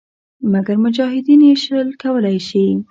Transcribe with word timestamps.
مګر 0.53 0.75
مجاهدین 0.85 1.41
یې 1.47 1.55
شل 1.63 1.87
کولای 2.01 2.37
شي. 2.47 2.65